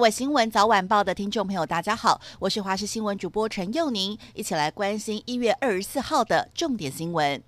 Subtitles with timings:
[0.00, 7.42] 各位新闻早晚报的听众朋友，大家好，我是华视新闻主播陈佑宁，一起来关心一月二十四号的重点新闻。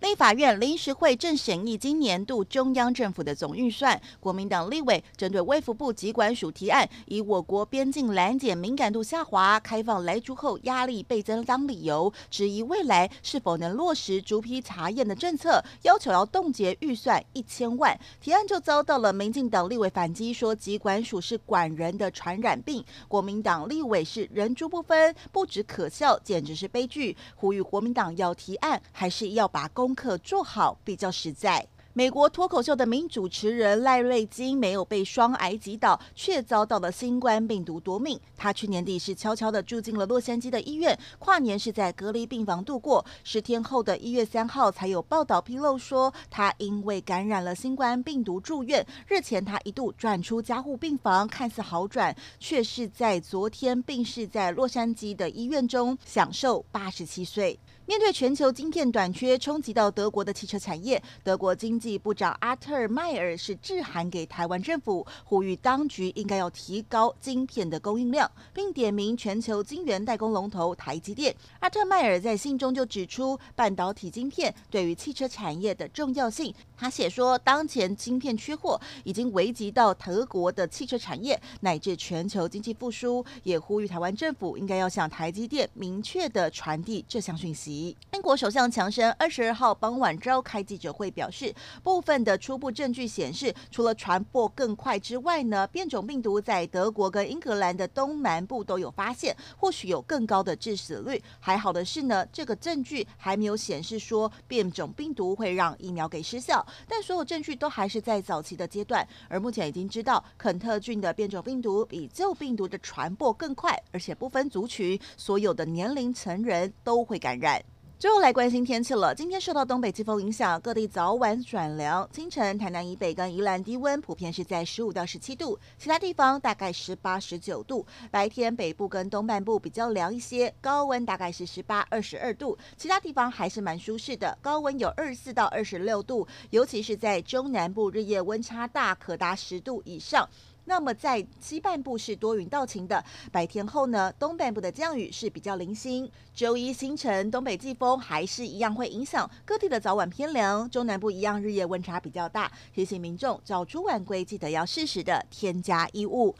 [0.00, 17.98] 立法院临时会正审议今年度中央政府的总预算，国民党立委针对卫福部疾管署提案，以我国边境拦检敏感度下滑、开放莱猪后压力倍增当理由，质疑未来是否能落实逐批查验的政策，要求要冻结预算一千万。
[18.20, 27.16] 提案就遭到了民进党立委反击，说疾管署是管人的传染病，国民党立委是人猪不分，不止可笑，简直是悲剧。
[27.34, 29.87] 呼吁国民党要提案，还是要把公。
[29.88, 31.66] 功课做好比较实在。
[31.94, 38.20] 美国脱口秀的名主持人赖瑞金没有被双癌击倒，却遭到了新冠病毒夺命。
[38.36, 43.02] 他去年底是悄悄地住进了洛杉矶的医院，跨年是在隔离病房度过。
[43.24, 48.86] 十天后的一月三号，才有报道披露说他因为感染了新冠病毒住院。
[49.06, 57.58] 日前他一度转出加护病房，看似好转，却是在昨天病逝在洛杉矶的医院中，享寿八十七岁。
[57.88, 71.34] 面对全球晶片短缺冲击到德国的汽车产业，德国经济部长阿特迈尔是致函给台湾政府，呼吁当局应该要提高晶片的供应量，并点名全球晶圆代工龙头台积电。
[71.60, 76.54] 阿特迈尔在信中就指出半导体晶片对于汽车产业的重要性。
[76.76, 87.77] 他写说，当前晶片缺货已经危及到德国的汽车产业乃至全球经济复苏，也呼吁台湾政府应该要向台积电明确的传递这项讯息。
[88.12, 101.22] 英国首相强生二十二号傍晚召开记者会，表示部分的初步证据显示，除了传播更快之外呢，变种病毒在德国跟英格兰的东南部都有发现，或许有更高的致死率。
[101.38, 109.06] 还好的是呢，这个证据还没有显示说变种病毒会让疫苗给失效，但所有证据都还是在早期的阶段。
[109.28, 117.62] 而目前已经知道，肯特郡的变种病毒比旧病毒的传播更快，而且不分族群，所有的年龄层人都会感染。
[117.98, 119.12] 最后来关心天气了。
[119.12, 122.08] 今天受到东北季风影响，各地早晚转凉。
[122.12, 127.84] 清晨台南以北跟宜兰低温普遍是在十五到十七度，其他地方大概十八、十九度。
[128.08, 140.28] 白天北部跟东半部比较凉一些，高温大概是十八、二十二度，其他地方还是蛮舒适的，高温有二十四到二十六度，尤其是在中南部日夜温差大，可达十度以上。
[140.68, 143.02] 那么在西半部是多云到晴的，
[143.32, 146.08] 白天后呢，东半部的降雨是比较零星。
[146.34, 156.34] 周一清晨东北季风还是一样会影响各地的早晚偏凉，中南部一样日夜温差比较大，提醒民众早出晚归记得要适时的添加衣物。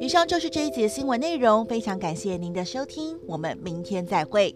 [0.00, 4.52] 以上就是这一节新闻内容，非常感谢您的收听，我们明天再会。